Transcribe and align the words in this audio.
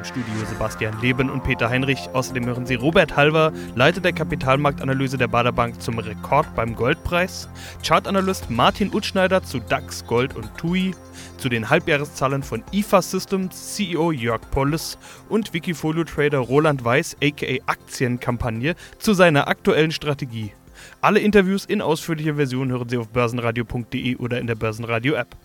Im 0.00 0.04
Studio 0.04 0.46
Sebastian 0.48 0.98
Leben 1.02 1.28
und 1.28 1.44
Peter 1.44 1.68
Heinrich. 1.68 2.08
Außerdem 2.14 2.46
hören 2.46 2.64
Sie 2.64 2.74
Robert 2.74 3.16
Halver, 3.16 3.52
Leiter 3.74 4.00
der 4.00 4.14
Kapitalmarktanalyse 4.14 5.18
der 5.18 5.28
Baderbank 5.28 5.82
zum 5.82 5.98
Rekord 5.98 6.46
beim 6.56 6.74
Goldpreis, 6.74 7.50
Chartanalyst 7.86 8.48
Martin 8.48 8.94
Utschneider 8.94 9.42
zu 9.42 9.58
DAX, 9.58 10.06
Gold 10.06 10.34
und 10.36 10.56
TUI, 10.56 10.94
zu 11.36 11.50
den 11.50 11.68
Halbjahreszahlen 11.68 12.42
von 12.42 12.64
IFA 12.72 13.02
Systems 13.02 13.74
CEO 13.74 14.10
Jörg 14.10 14.40
Polles 14.50 14.96
und 15.28 15.52
Wikifolio-Trader 15.52 16.38
Roland 16.38 16.82
Weiß 16.82 17.18
aka 17.22 17.58
Aktienkampagne 17.66 18.76
zu 18.98 19.12
seiner 19.12 19.48
aktuellen 19.48 19.92
Strategie. 19.92 20.54
Alle 21.02 21.20
Interviews 21.20 21.66
in 21.66 21.82
ausführlicher 21.82 22.36
Version 22.36 22.70
hören 22.70 22.88
Sie 22.88 22.96
auf 22.96 23.10
börsenradio.de 23.10 24.16
oder 24.16 24.40
in 24.40 24.46
der 24.46 24.54
Börsenradio-App. 24.54 25.36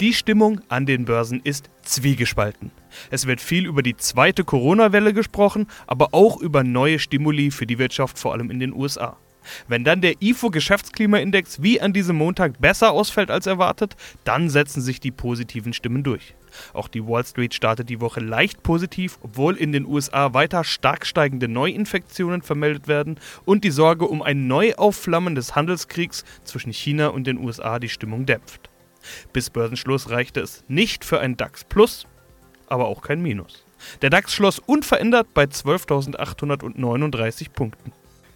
Die 0.00 0.14
Stimmung 0.14 0.60
an 0.68 0.86
den 0.86 1.04
Börsen 1.04 1.40
ist 1.44 1.70
zwiegespalten. 1.82 2.70
Es 3.10 3.26
wird 3.26 3.40
viel 3.40 3.66
über 3.66 3.82
die 3.82 3.96
zweite 3.96 4.42
Corona-Welle 4.42 5.12
gesprochen, 5.12 5.66
aber 5.86 6.08
auch 6.12 6.40
über 6.40 6.64
neue 6.64 6.98
Stimuli 6.98 7.50
für 7.50 7.66
die 7.66 7.78
Wirtschaft, 7.78 8.18
vor 8.18 8.32
allem 8.32 8.50
in 8.50 8.58
den 8.58 8.72
USA. 8.72 9.16
Wenn 9.68 9.84
dann 9.84 10.00
der 10.00 10.20
IFO-Geschäftsklimaindex 10.20 11.62
wie 11.62 11.80
an 11.80 11.92
diesem 11.92 12.16
Montag 12.16 12.60
besser 12.60 12.92
ausfällt 12.92 13.30
als 13.30 13.46
erwartet, 13.46 13.96
dann 14.24 14.48
setzen 14.48 14.80
sich 14.80 15.00
die 15.00 15.10
positiven 15.10 15.72
Stimmen 15.72 16.02
durch. 16.02 16.34
Auch 16.72 16.88
die 16.88 17.06
Wall 17.06 17.24
Street 17.24 17.54
startet 17.54 17.88
die 17.88 18.00
Woche 18.00 18.20
leicht 18.20 18.62
positiv, 18.62 19.18
obwohl 19.22 19.56
in 19.56 19.72
den 19.72 19.86
USA 19.86 20.34
weiter 20.34 20.64
stark 20.64 21.06
steigende 21.06 21.48
Neuinfektionen 21.48 22.42
vermeldet 22.42 22.88
werden 22.88 23.18
und 23.44 23.64
die 23.64 23.70
Sorge 23.70 24.06
um 24.06 24.22
ein 24.22 24.46
Neuaufflammen 24.46 25.34
des 25.34 25.54
Handelskriegs 25.54 26.24
zwischen 26.44 26.72
China 26.72 27.08
und 27.08 27.26
den 27.26 27.38
USA 27.38 27.78
die 27.78 27.88
Stimmung 27.88 28.26
dämpft. 28.26 28.71
Bis 29.32 29.50
Börsenschluss 29.50 30.10
reichte 30.10 30.40
es 30.40 30.64
nicht 30.68 31.04
für 31.04 31.20
ein 31.20 31.36
DAX 31.36 31.64
Plus, 31.64 32.06
aber 32.68 32.86
auch 32.86 33.02
kein 33.02 33.22
Minus. 33.22 33.64
Der 34.00 34.10
DAX 34.10 34.34
schloss 34.34 34.58
unverändert 34.58 35.28
bei 35.34 35.44
12.839 35.44 37.50
Punkten. 37.52 37.92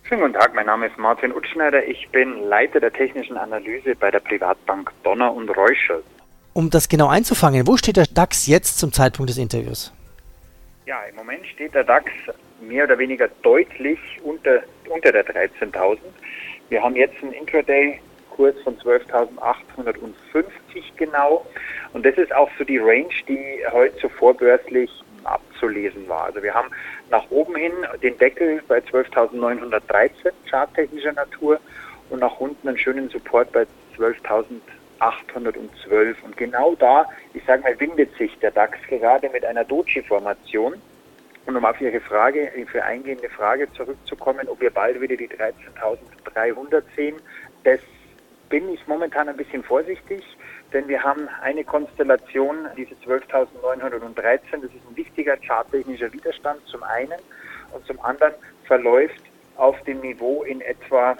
Schönen 0.08 0.20
guten 0.20 0.34
Tag, 0.34 0.54
mein 0.54 0.66
Name 0.66 0.86
ist 0.86 0.96
Martin 0.98 1.32
Utschneider. 1.32 1.84
Ich 1.84 2.08
bin 2.10 2.48
Leiter 2.48 2.78
der 2.78 2.92
technischen 2.92 3.36
Analyse 3.36 3.96
bei 3.96 4.10
der 4.10 4.20
Privatbank 4.20 4.92
Donner 5.02 5.32
und 5.32 5.48
Reuschel. 5.50 6.02
Um 6.52 6.70
das 6.70 6.88
genau 6.88 7.08
einzufangen, 7.08 7.66
wo 7.66 7.76
steht 7.76 7.96
der 7.96 8.06
DAX 8.06 8.46
jetzt 8.46 8.78
zum 8.78 8.92
Zeitpunkt 8.92 9.30
des 9.30 9.38
Interviews? 9.38 9.92
Ja, 10.86 11.02
im 11.02 11.16
Moment 11.16 11.44
steht 11.46 11.74
der 11.74 11.82
DAX 11.82 12.10
mehr 12.60 12.84
oder 12.84 12.98
weniger 12.98 13.28
deutlich 13.42 13.98
unter, 14.22 14.60
unter 14.88 15.10
der 15.10 15.26
13.000. 15.26 15.98
Wir 16.68 16.82
haben 16.82 16.94
jetzt 16.94 17.20
einen 17.22 17.32
Intraday-Kurs 18.36 18.54
von 18.62 18.78
12.850 18.78 20.44
genau. 20.96 21.44
Und 21.92 22.06
das 22.06 22.16
ist 22.16 22.34
auch 22.34 22.50
so 22.58 22.64
die 22.64 22.78
Range, 22.78 23.12
die 23.28 23.62
heute 23.70 23.96
so 24.00 24.08
vorbörslich 24.08 24.90
abzulesen 25.24 26.08
war. 26.08 26.24
Also 26.24 26.42
wir 26.42 26.54
haben 26.54 26.70
nach 27.10 27.30
oben 27.30 27.54
hin 27.56 27.72
den 28.02 28.16
Deckel 28.18 28.62
bei 28.68 28.78
12.913 28.78 30.32
charttechnischer 30.48 31.12
Natur 31.12 31.60
und 32.10 32.20
nach 32.20 32.38
unten 32.38 32.68
einen 32.68 32.78
schönen 32.78 33.08
Support 33.08 33.50
bei 33.52 33.66
12.812. 33.96 36.14
Und 36.24 36.36
genau 36.36 36.76
da, 36.76 37.06
ich 37.34 37.42
sage 37.44 37.62
mal, 37.62 37.80
windet 37.80 38.16
sich 38.16 38.38
der 38.38 38.52
DAX 38.52 38.78
gerade 38.88 39.28
mit 39.30 39.44
einer 39.44 39.64
Doji-Formation. 39.64 40.74
Und 41.46 41.56
um 41.56 41.64
auf 41.64 41.80
Ihre 41.80 42.00
Frage, 42.00 42.52
für 42.70 42.84
eingehende 42.84 43.28
Frage 43.28 43.72
zurückzukommen, 43.72 44.48
ob 44.48 44.60
wir 44.60 44.70
bald 44.70 45.00
wieder 45.00 45.16
die 45.16 45.28
13.300 45.28 46.82
sehen, 46.96 47.16
das 47.62 47.78
bin 48.48 48.68
ich 48.72 48.86
momentan 48.86 49.28
ein 49.28 49.36
bisschen 49.36 49.62
vorsichtig 49.62 50.24
denn 50.72 50.88
wir 50.88 51.02
haben 51.02 51.28
eine 51.42 51.64
Konstellation, 51.64 52.68
diese 52.76 52.94
12.913, 52.96 54.40
das 54.52 54.62
ist 54.64 54.88
ein 54.88 54.96
wichtiger 54.96 55.36
charttechnischer 55.36 56.12
Widerstand 56.12 56.60
zum 56.66 56.82
einen 56.82 57.18
und 57.72 57.86
zum 57.86 58.00
anderen 58.00 58.34
verläuft 58.64 59.20
auf 59.56 59.80
dem 59.84 60.00
Niveau 60.00 60.42
in 60.42 60.60
etwa 60.60 61.16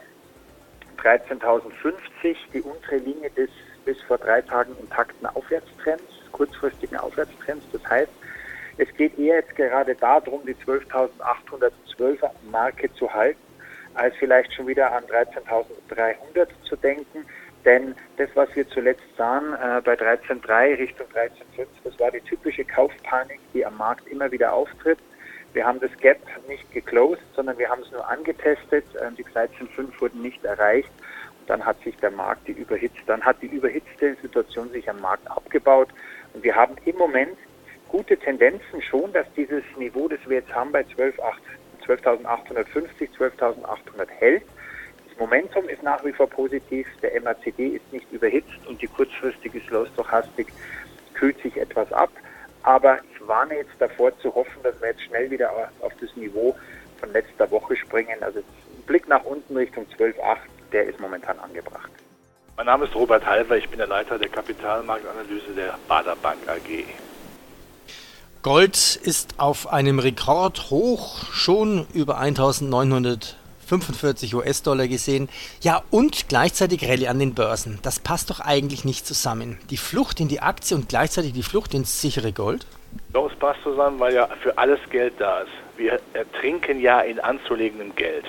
13.050 0.98 2.36
die 2.53 2.60
untere 2.62 2.97
Linie 2.97 3.31
des 3.31 3.50
bis 3.84 4.00
vor 4.03 4.19
drei 4.19 4.42
Tagen 4.42 4.76
intakten 4.81 5.26
Aufwärtstrends, 5.26 6.03
kurzfristigen 6.32 6.97
Aufwärtstrends. 6.97 7.65
Das 7.72 7.84
heißt, 7.88 8.10
es 8.78 8.92
geht 8.97 9.16
eher 9.16 9.36
jetzt 9.36 9.54
gerade 9.54 9.94
darum, 9.94 10.44
die 10.44 10.54
12.812er 10.56 12.31
Marke 12.50 12.92
zu 12.94 13.12
halten, 13.12 13.41
als 13.97 14.15
vielleicht 14.17 14.53
schon 14.53 14.67
wieder 14.67 14.93
an 14.93 15.05
13.300 15.05 16.49
zu 16.65 16.77
denken. 16.77 17.27
Denn 17.65 17.97
das, 18.17 18.29
was 18.34 18.55
wir 18.55 18.69
zuletzt 18.69 19.03
sahen 19.17 19.55
äh, 19.55 19.81
bei 19.81 19.95
13.3 19.95 20.79
Richtung 20.79 21.07
13.5, 21.09 21.67
das 21.83 21.99
war 21.99 22.12
die 22.12 22.21
typische 22.21 22.65
Kaufpanik, 22.65 23.41
die 23.53 23.67
am 23.67 23.77
Markt 23.77 24.07
immer 24.07 24.31
wieder 24.31 24.53
auftritt. 24.53 24.99
Wir 25.53 25.67
haben 25.67 25.81
das 25.81 25.91
Gap 25.99 26.21
nicht 26.49 26.71
geclosed, 26.71 27.23
sondern 27.34 27.59
wir 27.59 27.69
haben 27.69 27.83
es 27.83 27.91
nur 27.91 28.09
angetestet. 28.09 28.84
Äh, 28.95 29.11
die 29.19 29.25
13.5 29.25 30.01
wurden 30.01 30.23
nicht 30.23 30.45
erreicht. 30.45 30.91
Und 31.41 31.51
dann 31.51 31.65
hat 31.65 31.83
sich 31.83 31.97
der 31.97 32.13
Markt 32.13 32.47
die 32.47 32.53
überhitzt, 32.53 33.03
dann 33.07 33.23
hat 33.23 33.43
die 33.43 33.47
überhitzte 33.47 34.15
Situation 34.23 34.71
sich 34.71 34.89
am 34.89 35.01
Markt 35.01 35.28
abgebaut. 35.28 35.89
Und 36.34 36.45
wir 36.45 36.55
haben 36.55 36.77
im 36.84 36.97
Moment 36.97 37.37
gute 37.89 38.17
Tendenzen 38.17 38.83
schon, 38.83 39.13
dass 39.13 39.27
dieses 39.37 39.65
Niveau, 39.77 40.07
das 40.07 40.21
wir 40.27 40.39
jetzt 40.39 40.55
haben 40.55 40.71
bei 40.71 40.84
12.850, 41.86 43.08
12.800 43.19 44.08
hält. 44.19 44.42
Momentum 45.19 45.66
ist 45.69 45.82
nach 45.82 46.04
wie 46.04 46.12
vor 46.12 46.28
positiv, 46.28 46.86
der 47.00 47.20
MACD 47.22 47.69
ist 47.69 47.92
nicht 47.92 48.10
überhitzt 48.12 48.66
und 48.66 48.82
die 48.82 48.86
kurzfristige 48.86 49.60
Slow-Stochastik 49.60 50.48
kühlt 51.14 51.41
sich 51.41 51.56
etwas 51.56 51.91
ab. 51.92 52.10
Aber 52.62 52.98
ich 53.14 53.26
warne 53.26 53.56
jetzt 53.56 53.72
davor 53.78 54.16
zu 54.19 54.34
hoffen, 54.34 54.62
dass 54.62 54.78
wir 54.82 54.88
jetzt 54.88 55.02
schnell 55.02 55.30
wieder 55.30 55.50
auf 55.80 55.92
das 56.00 56.14
Niveau 56.16 56.54
von 57.00 57.12
letzter 57.12 57.50
Woche 57.50 57.76
springen. 57.76 58.22
Also 58.22 58.41
ein 58.41 58.82
Blick 58.86 59.08
nach 59.08 59.24
unten 59.24 59.56
Richtung 59.56 59.86
12,8, 59.98 60.36
der 60.72 60.84
ist 60.84 61.00
momentan 61.00 61.38
angebracht. 61.38 61.91
Mein 62.56 62.66
Name 62.66 62.84
ist 62.84 62.94
Robert 62.94 63.24
Halver, 63.24 63.56
ich 63.56 63.68
bin 63.68 63.78
der 63.78 63.86
Leiter 63.86 64.18
der 64.18 64.28
Kapitalmarktanalyse 64.28 65.53
der 65.54 65.78
Bader 65.88 66.16
Bank 66.16 66.38
AG. 66.47 66.84
Gold 68.47 68.95
ist 69.03 69.41
auf 69.41 69.73
einem 69.73 69.99
Rekordhoch 69.99 71.25
schon 71.33 71.84
über 71.93 72.19
1900 72.19 73.37
45 73.67 74.37
US-Dollar 74.37 74.87
gesehen. 74.87 75.29
Ja, 75.62 75.83
und 75.91 76.29
gleichzeitig 76.29 76.89
Rallye 76.89 77.09
an 77.09 77.19
den 77.19 77.34
Börsen. 77.34 77.81
Das 77.83 77.99
passt 77.99 78.31
doch 78.31 78.39
eigentlich 78.39 78.84
nicht 78.84 79.05
zusammen. 79.05 79.59
Die 79.71 79.77
Flucht 79.77 80.21
in 80.21 80.29
die 80.29 80.43
Aktie 80.43 80.77
und 80.77 80.89
gleichzeitig 80.89 81.33
die 81.33 81.43
Flucht 81.43 81.75
ins 81.75 82.01
sichere 82.01 82.33
Gold? 82.33 82.67
Doch, 83.12 83.29
es 83.29 83.37
passt 83.37 83.61
zusammen, 83.65 83.99
weil 83.99 84.15
ja 84.15 84.29
für 84.45 84.57
alles 84.57 84.78
Geld 84.91 85.15
da 85.19 85.41
ist. 85.41 85.51
Wir 85.76 86.00
ertrinken 86.14 86.81
ja 86.81 87.00
in 87.00 87.20
anzulegendem 87.20 87.94
Geld. 87.94 88.25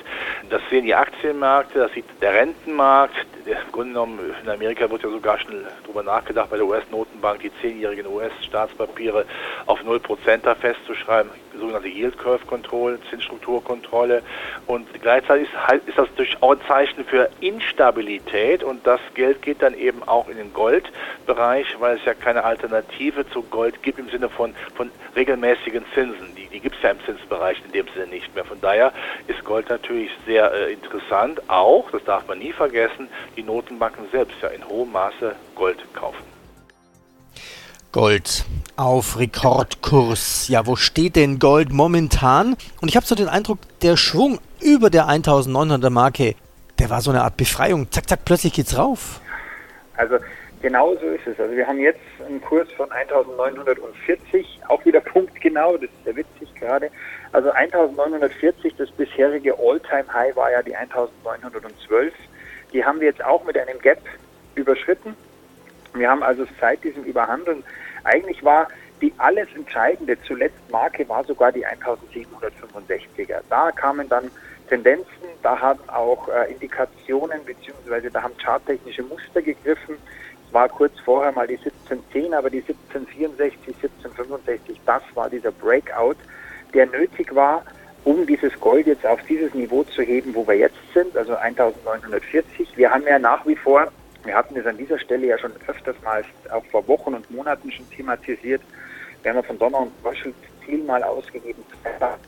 Das 0.50 0.62
sehen 0.70 0.86
die 0.86 0.96
Aktienmärkte, 0.96 1.80
das 1.80 1.92
sieht 1.94 2.06
der 2.22 2.34
Rentenmarkt. 2.34 3.16
Im 3.46 3.72
Grunde 3.72 3.94
genommen, 3.94 4.20
in 4.44 4.50
Amerika 4.50 4.90
wird 4.90 5.04
ja 5.04 5.10
sogar 5.10 5.40
schon 5.40 5.66
darüber 5.84 6.04
nachgedacht, 6.04 6.50
bei 6.50 6.58
der 6.58 6.66
US-Notenbank 6.66 7.40
die 7.42 7.52
zehnjährigen 7.62 8.08
US-Staatspapiere 8.08 9.26
auf 9.66 9.80
0% 9.82 10.38
da 10.44 10.56
festzuschreiben, 10.56 11.32
sogenannte 11.58 11.88
Yield 11.88 12.18
Curve 12.18 12.46
Kontrolle, 12.46 13.00
Zinsstrukturkontrolle. 13.10 14.24
Und 14.66 14.88
gleichzeitig 15.02 15.48
ist, 15.48 15.88
ist 15.88 15.98
das 15.98 16.08
durchaus 16.16 16.58
ein 16.58 16.68
Zeichen 16.68 17.06
für 17.06 17.30
Instabilität 17.42 18.64
und 18.64 18.86
das 18.86 19.00
Geld 19.14 19.42
geht 19.42 19.62
dann 19.62 19.74
eben 19.74 20.04
auch 20.04 20.28
in 20.30 20.38
den 20.38 20.54
Goldbereich, 20.54 21.76
weil 21.80 21.98
es 21.98 22.06
ja 22.06 22.14
keine 22.14 22.44
Alternative 22.44 23.30
zu 23.30 23.42
Gold 23.44 23.82
gibt 23.84 24.00
im 24.00 24.10
Sinne 24.10 24.30
von, 24.30 24.54
von 24.76 24.92
regelmäßigen 25.16 25.84
Zinsen. 25.94 26.36
Die, 26.36 26.48
die 26.48 26.60
gibt 26.60 26.76
es 26.76 26.82
ja 26.82 26.92
im 26.92 27.00
Zinsbereich 27.06 27.62
in 27.66 27.72
dem 27.72 27.88
Sinne 27.94 28.08
nicht 28.08 28.34
mehr. 28.36 28.46
Von 28.46 28.60
daher 28.62 28.94
ist 29.28 29.44
Gold 29.44 29.70
natürlich 29.70 30.12
sehr 30.26 30.52
äh, 30.52 30.74
interessant. 30.74 31.42
Auch, 31.50 31.90
das 31.92 32.04
darf 32.04 32.28
man 32.28 32.40
nie 32.40 32.54
vergessen, 32.54 33.08
die 33.36 33.44
Notenbanken 33.44 34.06
selbst 34.12 34.36
ja 34.42 34.50
in 34.50 34.68
hohem 34.68 34.92
Maße 34.92 35.36
Gold 35.56 35.78
kaufen. 35.94 36.24
Gold 37.92 38.46
auf 38.78 39.20
Rekordkurs. 39.20 40.48
Ja, 40.48 40.66
wo 40.68 40.76
steht 40.76 41.16
denn 41.16 41.40
Gold 41.40 41.74
momentan? 41.74 42.56
Und 42.82 42.90
ich 42.90 42.96
habe 42.96 43.06
so 43.06 43.16
den 43.16 43.28
Eindruck, 43.28 43.60
der 43.82 43.98
Schwung 43.98 44.40
über 44.62 44.90
der 44.90 45.06
1900er 45.06 45.90
Marke, 45.90 46.36
der 46.80 46.90
war 46.90 47.02
so 47.02 47.10
eine 47.10 47.24
Art 47.24 47.38
Befreiung. 47.38 47.92
Zack, 47.92 48.08
zack, 48.08 48.20
plötzlich 48.24 48.54
geht's 48.54 48.78
rauf. 48.78 49.20
Also 49.96 50.18
genau 50.62 50.94
so 50.96 51.08
ist 51.08 51.26
es. 51.26 51.40
Also 51.40 51.56
wir 51.56 51.68
haben 51.68 51.80
jetzt 51.80 52.00
einen 52.26 52.40
Kurs 52.40 52.68
von 52.78 52.92
1940, 52.92 54.62
auch 54.68 54.86
wieder 54.86 55.02
punktgenau, 55.02 55.74
das 55.74 55.84
ist 55.84 56.04
sehr 56.06 56.16
witzig 56.16 56.54
gerade. 56.56 56.92
Also 57.32 57.50
1940, 57.50 58.76
das 58.78 58.92
bisherige 58.92 59.58
All-Time-High 59.58 60.36
war 60.36 60.52
ja 60.52 60.62
die 60.62 60.76
1912. 60.76 62.14
Die 62.74 62.86
haben 62.86 63.00
wir 63.00 63.08
jetzt 63.08 63.24
auch 63.24 63.44
mit 63.44 63.58
einem 63.58 63.80
Gap 63.80 64.02
überschritten 64.56 65.16
Wir 65.94 66.10
haben 66.10 66.22
also 66.22 66.46
seit 66.60 66.84
diesem 66.84 67.04
Überhandeln, 67.04 67.64
eigentlich 68.04 68.44
war 68.44 68.68
die 69.02 69.14
alles 69.18 69.48
entscheidende 69.56 70.18
zuletzt 70.24 70.60
Marke 70.72 71.08
war 71.08 71.24
sogar 71.24 71.52
die 71.52 71.66
1765er. 71.66 73.42
Da 73.50 73.72
kamen 73.72 74.10
dann 74.10 74.32
Tendenzen, 74.68 75.06
da 75.44 75.60
haben 75.60 75.80
auch 75.88 76.28
äh, 76.30 76.52
Indikationen 76.52 77.44
beziehungsweise 77.46 78.10
da 78.10 78.24
haben 78.24 78.34
charttechnische 78.38 79.04
Muster 79.04 79.42
gegriffen. 79.42 79.96
Es 80.48 80.54
war 80.54 80.68
kurz 80.70 80.94
vorher 81.00 81.32
mal 81.32 81.48
die 81.48 81.58
1710, 81.58 82.34
aber 82.34 82.50
die 82.50 82.62
1764, 82.62 83.76
1765, 83.84 84.82
das 84.86 85.04
war 85.14 85.30
dieser 85.30 85.52
Breakout, 85.52 86.16
der 86.74 86.88
nötig 86.88 87.34
war, 87.36 87.64
um 88.04 88.26
dieses 88.26 88.60
Gold 88.60 88.88
jetzt 88.88 89.06
auf 89.06 89.22
dieses 89.28 89.54
Niveau 89.54 89.84
zu 89.84 90.02
heben, 90.02 90.34
wo 90.34 90.48
wir 90.48 90.56
jetzt 90.56 90.78
sind, 90.94 91.16
also 91.16 91.36
1940. 91.36 92.78
Wir 92.78 92.92
haben 92.92 93.04
ja 93.04 93.20
nach 93.20 93.46
wie 93.46 93.56
vor, 93.56 93.92
wir 94.28 94.36
hatten 94.36 94.58
es 94.58 94.66
an 94.66 94.78
dieser 94.78 95.00
Stelle 95.00 95.28
ja 95.28 95.38
schon 95.38 95.54
öfters 95.68 95.96
mal 96.04 96.24
auch 96.52 96.66
vor 96.66 96.88
Wochen 96.88 97.14
und 97.14 97.32
Monaten 97.32 97.72
schon 97.72 97.90
thematisiert, 97.90 98.62
wir 99.24 99.32
haben 99.32 99.38
ja 99.38 99.44
von 99.44 99.60
Donner 99.60 99.80
und 99.80 99.92
Röschel 100.06 100.34
Ziel 100.66 100.84
mal 100.84 101.04
ausgegeben, 101.04 101.64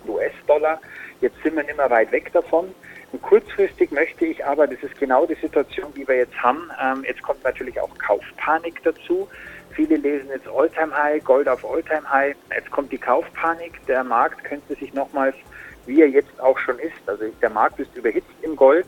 US-Dollar. 0.07 0.81
Jetzt 1.21 1.41
sind 1.43 1.55
wir 1.55 1.63
nicht 1.63 1.77
mehr 1.77 1.89
weit 1.89 2.11
weg 2.11 2.31
davon. 2.33 2.73
Und 3.11 3.21
kurzfristig 3.21 3.91
möchte 3.91 4.25
ich 4.25 4.45
aber, 4.45 4.67
das 4.67 4.81
ist 4.83 4.97
genau 4.99 5.25
die 5.25 5.35
Situation, 5.35 5.93
die 5.95 6.07
wir 6.07 6.15
jetzt 6.15 6.35
haben, 6.41 6.69
ähm, 6.81 7.03
jetzt 7.07 7.21
kommt 7.21 7.43
natürlich 7.43 7.79
auch 7.79 7.89
Kaufpanik 7.97 8.81
dazu. 8.83 9.27
Viele 9.71 9.97
lesen 9.97 10.29
jetzt 10.29 10.47
Alltime 10.47 10.95
High, 10.95 11.23
Gold 11.23 11.47
auf 11.47 11.65
Alltime 11.65 12.09
High. 12.09 12.35
Jetzt 12.53 12.71
kommt 12.71 12.91
die 12.91 12.97
Kaufpanik. 12.97 13.85
Der 13.87 14.03
Markt 14.03 14.43
könnte 14.43 14.75
sich 14.75 14.93
nochmals, 14.93 15.35
wie 15.85 16.01
er 16.01 16.09
jetzt 16.09 16.39
auch 16.39 16.57
schon 16.59 16.77
ist, 16.79 16.97
also 17.07 17.25
der 17.41 17.49
Markt 17.49 17.79
ist 17.79 17.95
überhitzt 17.95 18.27
im 18.41 18.55
Gold. 18.55 18.87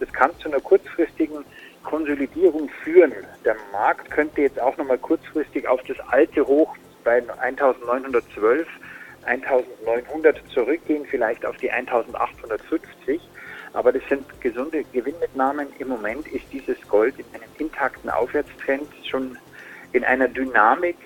Das 0.00 0.12
kann 0.12 0.36
zu 0.38 0.48
einer 0.48 0.60
kurzfristigen 0.60 1.44
Konsolidierung 1.82 2.68
führen. 2.82 3.12
Der 3.44 3.56
Markt 3.72 4.10
könnte 4.10 4.42
jetzt 4.42 4.60
auch 4.60 4.76
nochmal 4.76 4.98
kurzfristig 4.98 5.68
auf 5.68 5.82
das 5.84 5.98
alte 6.08 6.46
Hoch 6.46 6.76
bei 7.04 7.22
1912, 7.40 8.66
1900 9.24 10.40
zurückgehen, 10.52 11.04
vielleicht 11.08 11.44
auf 11.44 11.56
die 11.58 11.70
1850. 11.70 13.20
Aber 13.72 13.92
das 13.92 14.02
sind 14.08 14.24
gesunde 14.40 14.84
Gewinnmitnahmen. 14.92 15.68
Im 15.78 15.88
Moment 15.88 16.26
ist 16.28 16.44
dieses 16.52 16.76
Gold 16.88 17.14
in 17.18 17.24
einem 17.34 17.50
intakten 17.58 18.10
Aufwärtstrend 18.10 18.88
schon 19.08 19.38
in 19.92 20.04
einer 20.04 20.28
Dynamik 20.28 20.96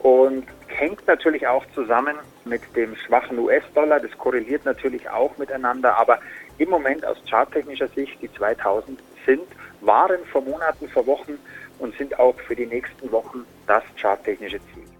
und 0.00 0.46
hängt 0.66 1.06
natürlich 1.06 1.46
auch 1.46 1.64
zusammen 1.74 2.16
mit 2.44 2.62
dem 2.76 2.96
schwachen 2.96 3.38
US-Dollar. 3.38 4.00
Das 4.00 4.10
korreliert 4.18 4.64
natürlich 4.64 5.08
auch 5.08 5.36
miteinander. 5.38 5.96
Aber 5.96 6.18
im 6.58 6.70
Moment 6.70 7.04
aus 7.04 7.18
charttechnischer 7.28 7.88
Sicht, 7.88 8.20
die 8.20 8.32
2000 8.32 9.00
sind, 9.24 9.46
waren 9.82 10.24
vor 10.26 10.40
Monaten, 10.42 10.88
vor 10.88 11.06
Wochen 11.06 11.38
und 11.78 11.96
sind 11.96 12.18
auch 12.18 12.38
für 12.40 12.56
die 12.56 12.66
nächsten 12.66 13.10
Wochen 13.10 13.44
das 13.66 13.82
charttechnische 13.96 14.60
Ziel. 14.72 14.91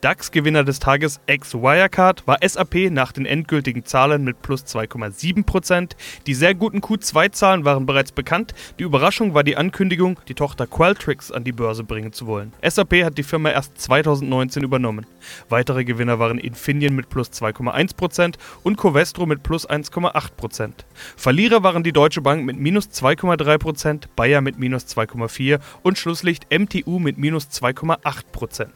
DAX-Gewinner 0.00 0.64
des 0.64 0.78
Tages 0.78 1.20
ex-Wirecard 1.26 2.26
war 2.26 2.38
SAP 2.46 2.90
nach 2.90 3.12
den 3.12 3.26
endgültigen 3.26 3.84
Zahlen 3.84 4.24
mit 4.24 4.42
plus 4.42 4.64
2,7%. 4.64 5.92
Die 6.26 6.34
sehr 6.34 6.54
guten 6.54 6.80
Q2-Zahlen 6.80 7.64
waren 7.64 7.86
bereits 7.86 8.12
bekannt. 8.12 8.54
Die 8.78 8.84
Überraschung 8.84 9.34
war 9.34 9.44
die 9.44 9.56
Ankündigung, 9.56 10.20
die 10.28 10.34
Tochter 10.34 10.66
Qualtrics 10.66 11.32
an 11.32 11.44
die 11.44 11.52
Börse 11.52 11.84
bringen 11.84 12.12
zu 12.12 12.26
wollen. 12.26 12.52
SAP 12.62 13.04
hat 13.04 13.18
die 13.18 13.22
Firma 13.22 13.50
erst 13.50 13.80
2019 13.80 14.62
übernommen. 14.62 15.06
Weitere 15.48 15.84
Gewinner 15.84 16.18
waren 16.18 16.38
Infineon 16.38 16.94
mit 16.94 17.08
plus 17.08 17.30
2,1% 17.30 18.34
und 18.62 18.76
Covestro 18.76 19.26
mit 19.26 19.42
plus 19.42 19.68
1,8%. 19.68 20.70
Verlierer 21.16 21.62
waren 21.62 21.82
die 21.82 21.92
Deutsche 21.92 22.20
Bank 22.20 22.44
mit 22.44 22.58
minus 22.58 22.88
2,3%, 22.90 24.04
Bayer 24.14 24.40
mit 24.40 24.58
minus 24.58 24.84
2,4% 24.86 25.60
und 25.82 25.98
Schlusslicht 25.98 26.46
MTU 26.50 26.98
mit 26.98 27.18
minus 27.18 27.48
2,8%. 27.48 28.66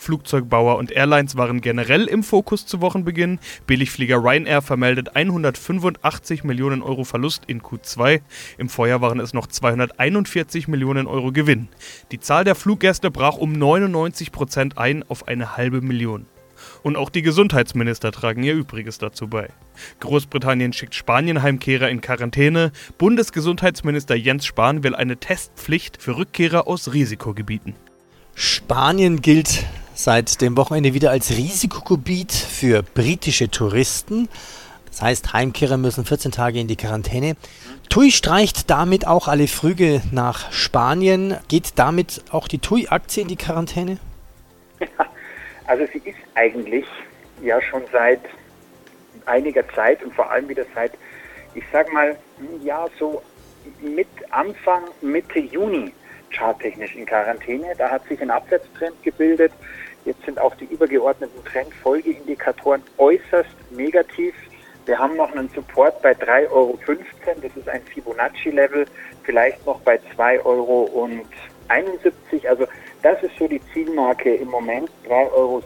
Flugzeugbauer 0.00 0.78
und 0.78 0.90
Airlines 0.90 1.36
waren 1.36 1.60
generell 1.60 2.06
im 2.06 2.22
Fokus 2.22 2.64
zu 2.64 2.80
Wochenbeginn. 2.80 3.38
Billigflieger 3.66 4.16
Ryanair 4.16 4.62
vermeldet 4.62 5.14
185 5.14 6.42
Millionen 6.42 6.82
Euro 6.82 7.04
Verlust 7.04 7.42
in 7.46 7.60
Q2. 7.60 8.22
Im 8.56 8.68
Vorjahr 8.70 9.02
waren 9.02 9.20
es 9.20 9.34
noch 9.34 9.46
241 9.46 10.68
Millionen 10.68 11.06
Euro 11.06 11.32
Gewinn. 11.32 11.68
Die 12.12 12.18
Zahl 12.18 12.44
der 12.44 12.54
Fluggäste 12.54 13.10
brach 13.10 13.36
um 13.36 13.52
99 13.52 14.32
Prozent 14.32 14.78
ein 14.78 15.04
auf 15.08 15.28
eine 15.28 15.56
halbe 15.58 15.82
Million. 15.82 16.26
Und 16.82 16.96
auch 16.96 17.10
die 17.10 17.22
Gesundheitsminister 17.22 18.10
tragen 18.10 18.42
ihr 18.42 18.54
Übriges 18.54 18.98
dazu 18.98 19.28
bei. 19.28 19.48
Großbritannien 20.00 20.72
schickt 20.72 20.94
Spanien-Heimkehrer 20.94 21.90
in 21.90 22.00
Quarantäne. 22.00 22.72
Bundesgesundheitsminister 22.98 24.14
Jens 24.14 24.46
Spahn 24.46 24.82
will 24.82 24.94
eine 24.94 25.18
Testpflicht 25.18 26.00
für 26.00 26.16
Rückkehrer 26.16 26.66
aus 26.66 26.92
Risikogebieten. 26.92 27.74
Spanien 28.34 29.20
gilt 29.20 29.66
seit 29.94 30.40
dem 30.40 30.56
Wochenende 30.56 30.94
wieder 30.94 31.10
als 31.10 31.30
Risikogebiet 31.30 32.32
für 32.32 32.82
britische 32.82 33.50
Touristen. 33.50 34.28
Das 34.90 35.02
heißt, 35.02 35.32
Heimkehrer 35.32 35.76
müssen 35.76 36.04
14 36.04 36.32
Tage 36.32 36.58
in 36.60 36.66
die 36.66 36.76
Quarantäne. 36.76 37.36
TUI 37.88 38.10
streicht 38.10 38.70
damit 38.70 39.06
auch 39.06 39.28
alle 39.28 39.48
Flüge 39.48 40.02
nach 40.10 40.52
Spanien. 40.52 41.36
Geht 41.48 41.72
damit 41.76 42.22
auch 42.30 42.48
die 42.48 42.58
TUI-Aktie 42.58 43.22
in 43.22 43.28
die 43.28 43.36
Quarantäne? 43.36 43.98
Also 45.66 45.84
sie 45.92 45.98
ist 45.98 46.18
eigentlich 46.34 46.84
ja 47.44 47.62
schon 47.62 47.82
seit 47.92 48.18
einiger 49.26 49.62
Zeit 49.68 50.02
und 50.02 50.12
vor 50.12 50.28
allem 50.28 50.48
wieder 50.48 50.64
seit, 50.74 50.90
ich 51.54 51.62
sag 51.72 51.92
mal, 51.92 52.16
ja, 52.64 52.86
so 52.98 53.22
mit 53.80 54.08
Anfang, 54.30 54.82
Mitte 55.00 55.38
Juni 55.38 55.92
charttechnisch 56.30 56.94
in 56.96 57.06
Quarantäne. 57.06 57.74
Da 57.76 57.90
hat 57.90 58.06
sich 58.08 58.20
ein 58.20 58.30
Abwärtstrend 58.30 59.02
gebildet. 59.02 59.52
Jetzt 60.04 60.24
sind 60.24 60.38
auch 60.38 60.54
die 60.56 60.64
übergeordneten 60.64 61.44
Trendfolgeindikatoren 61.44 62.82
äußerst 62.98 63.50
negativ. 63.70 64.34
Wir 64.86 64.98
haben 64.98 65.16
noch 65.16 65.30
einen 65.32 65.48
Support 65.50 66.00
bei 66.02 66.12
3,15 66.12 66.50
Euro. 66.50 66.78
Das 67.42 67.56
ist 67.56 67.68
ein 67.68 67.82
Fibonacci-Level. 67.82 68.86
Vielleicht 69.24 69.64
noch 69.66 69.80
bei 69.80 70.00
2,71 70.16 70.44
Euro. 70.44 71.20
Also 72.48 72.66
das 73.02 73.22
ist 73.22 73.36
so 73.38 73.46
die 73.46 73.60
Zielmarke 73.72 74.34
im 74.34 74.48
Moment. 74.48 74.90
3,27 75.06 75.32
Euro 75.32 75.62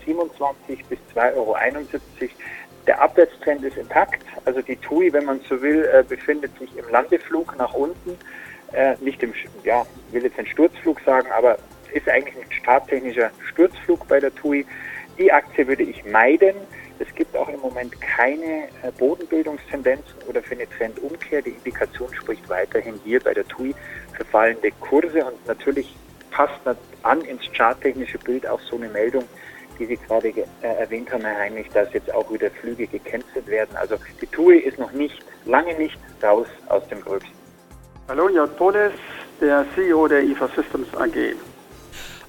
bis 0.88 0.98
2,71 1.14 1.36
Euro. 1.36 1.56
Der 2.86 3.00
Abwärtstrend 3.00 3.64
ist 3.64 3.76
intakt. 3.76 4.22
Also 4.44 4.60
die 4.60 4.76
TUI, 4.76 5.12
wenn 5.12 5.24
man 5.24 5.40
so 5.48 5.62
will, 5.62 5.88
äh, 5.92 6.02
befindet 6.02 6.58
sich 6.58 6.76
im 6.76 6.88
Landeflug 6.90 7.56
nach 7.56 7.72
unten 7.72 8.18
äh, 8.72 8.94
nicht 9.00 9.22
im, 9.22 9.32
ja, 9.64 9.86
will 10.10 10.24
jetzt 10.24 10.38
ein 10.38 10.46
Sturzflug 10.46 11.00
sagen, 11.04 11.28
aber 11.30 11.58
ist 11.92 12.08
eigentlich 12.08 12.36
ein 12.36 12.52
starttechnischer 12.52 13.30
Sturzflug 13.50 14.06
bei 14.08 14.20
der 14.20 14.34
TUI. 14.34 14.66
Die 15.18 15.32
Aktie 15.32 15.66
würde 15.66 15.84
ich 15.84 16.04
meiden. 16.04 16.54
Es 16.98 17.12
gibt 17.14 17.36
auch 17.36 17.48
im 17.48 17.60
Moment 17.60 18.00
keine 18.00 18.68
äh, 18.82 18.90
Bodenbildungstendenzen 18.98 20.14
oder 20.28 20.42
für 20.42 20.54
eine 20.54 20.68
Trendumkehr. 20.68 21.42
Die 21.42 21.50
Indikation 21.50 22.12
spricht 22.14 22.48
weiterhin 22.48 22.98
hier 23.04 23.20
bei 23.20 23.34
der 23.34 23.46
TUI 23.46 23.74
für 24.16 24.24
fallende 24.24 24.70
Kurse 24.80 25.24
und 25.24 25.46
natürlich 25.46 25.94
passt 26.30 26.60
an 27.02 27.20
ins 27.22 27.42
charttechnische 27.52 28.18
Bild 28.18 28.46
auch 28.46 28.60
so 28.60 28.76
eine 28.76 28.88
Meldung, 28.88 29.24
die 29.78 29.86
Sie 29.86 29.96
gerade 29.96 30.28
äh, 30.28 30.44
erwähnt 30.62 31.12
haben, 31.12 31.24
Herr 31.24 31.38
Heinrich, 31.38 31.68
dass 31.70 31.92
jetzt 31.92 32.12
auch 32.12 32.30
wieder 32.32 32.50
Flüge 32.50 32.86
gecancelt 32.86 33.46
werden. 33.46 33.76
Also 33.76 33.96
die 34.20 34.26
TUI 34.26 34.58
ist 34.58 34.78
noch 34.78 34.92
nicht, 34.92 35.24
lange 35.44 35.74
nicht 35.74 35.98
raus 36.22 36.48
aus 36.68 36.86
dem 36.88 37.00
Gröbsten. 37.00 37.43
Hallo, 38.06 38.28
Jörg 38.28 38.54
Poles, 38.58 38.92
der 39.40 39.64
CEO 39.74 40.06
der 40.08 40.24
IFA 40.24 40.50
Systems 40.54 40.88
AG. 40.94 41.36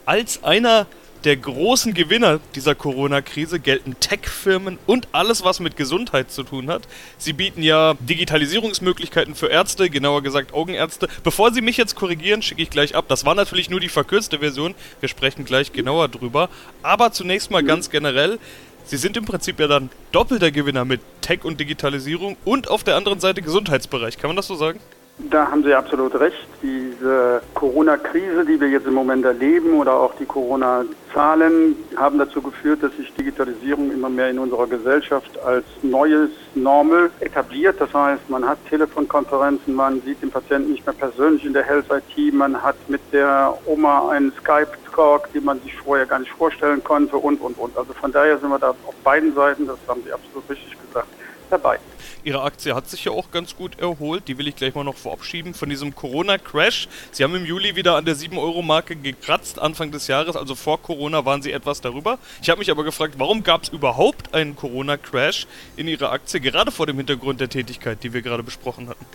Als 0.06 0.42
einer 0.42 0.88
der 1.26 1.36
großen 1.36 1.94
Gewinner 1.94 2.40
dieser 2.56 2.76
Corona-Krise 2.76 3.60
gelten 3.60 4.00
Tech-Firmen 4.00 4.80
und 4.86 5.10
alles, 5.12 5.44
was 5.44 5.60
mit 5.60 5.76
Gesundheit 5.76 6.32
zu 6.32 6.44
tun 6.44 6.70
hat. 6.70 6.84
Sie 7.18 7.34
bieten 7.34 7.62
ja 7.62 7.96
Digitalisierungsmöglichkeiten 8.00 9.36
für 9.36 9.48
Ärzte, 9.48 9.90
genauer 9.90 10.24
gesagt 10.24 10.54
Augenärzte. 10.54 11.10
Bevor 11.26 11.52
Sie 11.52 11.62
mich 11.62 11.76
jetzt 11.76 11.98
korrigieren, 11.98 12.42
schicke 12.42 12.62
ich 12.62 12.70
gleich 12.70 12.96
ab. 12.96 13.06
Das 13.10 13.26
war 13.26 13.36
natürlich 13.36 13.70
nur 13.70 13.82
die 13.82 13.90
verkürzte 13.90 14.40
Version. 14.40 14.76
Wir 15.02 15.10
sprechen 15.10 15.44
gleich 15.44 15.74
genauer 15.74 16.08
drüber. 16.08 16.48
Aber 16.84 17.12
zunächst 17.12 17.52
mal 17.52 17.64
ganz 17.64 17.90
generell. 17.90 18.40
Sie 18.86 18.98
sind 18.98 19.18
im 19.18 19.26
Prinzip 19.26 19.60
ja 19.60 19.68
dann 19.68 19.90
doppelter 20.14 20.52
Gewinner 20.52 20.86
mit 20.86 21.02
Tech 21.20 21.44
und 21.44 21.60
Digitalisierung 21.60 22.38
und 22.46 22.70
auf 22.70 22.86
der 22.86 22.96
anderen 22.96 23.20
Seite 23.20 23.42
Gesundheitsbereich. 23.42 24.18
Kann 24.18 24.30
man 24.30 24.38
das 24.38 24.48
so 24.48 24.56
sagen? 24.56 24.80
Da 25.18 25.50
haben 25.50 25.64
Sie 25.64 25.74
absolut 25.74 26.20
recht. 26.20 26.46
Diese 26.62 27.42
Corona-Krise, 27.54 28.46
die 28.46 28.60
wir 28.60 28.68
jetzt 28.68 28.86
im 28.86 28.94
Moment 28.94 29.24
erleben 29.24 29.80
oder 29.80 29.94
auch 29.94 30.14
die 30.16 30.26
Corona-Zahlen 30.26 31.76
haben 31.96 32.20
dazu 32.20 32.42
geführt, 32.42 32.84
dass 32.84 32.92
sich 32.98 33.14
Digitalisierung 33.14 33.92
immer 33.92 34.10
mehr 34.10 34.30
in 34.30 34.40
unserer 34.40 34.68
Gesellschaft 34.68 35.40
als 35.40 35.64
neues 35.84 36.32
Normal 36.54 37.12
etabliert. 37.22 37.80
Das 37.80 37.94
heißt, 37.94 38.30
man 38.30 38.46
hat 38.46 38.58
Telefonkonferenzen, 38.70 39.74
man 39.74 40.02
sieht 40.02 40.22
den 40.22 40.32
Patienten 40.32 40.72
nicht 40.72 40.86
mehr 40.86 40.96
persönlich 40.96 41.46
in 41.46 41.54
der 41.54 41.64
Health 41.64 41.86
IT, 41.90 42.34
man 42.34 42.62
hat 42.62 42.76
mit 42.90 43.02
der 43.14 43.58
Oma 43.66 44.10
einen 44.10 44.34
Skype-Talk, 44.34 45.32
den 45.32 45.46
man 45.46 45.62
sich 45.62 45.76
vorher 45.76 46.06
gar 46.06 46.20
nicht 46.20 46.32
vorstellen 46.32 46.84
konnte 46.84 47.16
und, 47.16 47.40
und, 47.40 47.58
und. 47.58 47.78
Also 47.78 47.94
von 47.94 48.12
daher 48.12 48.38
sind 48.38 48.50
wir 48.50 48.60
da 48.60 48.70
auf 48.70 48.96
beiden 49.04 49.34
Seiten, 49.34 49.66
das 49.66 49.78
haben 49.88 50.02
Sie 50.06 50.12
absolut 50.12 50.50
richtig 50.50 50.76
gesagt, 50.88 51.08
dabei. 51.50 51.80
Ihre 52.24 52.42
Aktie 52.42 52.74
hat 52.74 52.90
sich 52.90 53.06
ja 53.06 53.12
auch 53.12 53.30
ganz 53.30 53.56
gut 53.56 53.80
erholt. 53.80 54.28
Die 54.28 54.38
will 54.38 54.48
ich 54.48 54.56
gleich 54.56 54.74
mal 54.74 54.84
noch 54.84 54.98
verabschieden 54.98 55.54
von 55.54 55.70
diesem 55.70 55.94
Corona-Crash. 55.94 56.88
Sie 57.12 57.24
haben 57.24 57.36
im 57.36 57.46
Juli 57.46 57.76
wieder 57.76 57.96
an 57.96 58.06
der 58.06 58.16
7-Euro-Marke 58.16 58.96
gekratzt, 58.96 59.60
Anfang 59.60 59.92
des 59.92 60.08
Jahres. 60.08 60.36
Also 60.36 60.56
vor 60.56 60.82
Corona 60.82 61.24
waren 61.26 61.42
Sie 61.42 61.52
etwas 61.52 61.82
darüber. 61.82 62.18
Ich 62.42 62.50
habe 62.50 62.60
mich 62.60 62.72
aber 62.72 62.84
gefragt, 62.84 63.16
warum 63.18 63.44
gab 63.44 63.64
es 63.64 63.70
überhaupt 63.70 64.34
einen 64.34 64.56
Corona-Crash 64.56 65.46
in 65.76 65.88
Ihrer 65.88 66.12
Aktie, 66.12 66.40
gerade 66.40 66.72
vor 66.72 66.88
dem 66.88 66.98
Hintergrund 66.98 67.40
der 67.40 67.50
Tätigkeit, 67.50 68.04
die 68.04 68.14
wir 68.14 68.24
gerade 68.24 68.44
besprochen 68.44 68.90
hatten? 68.90 69.06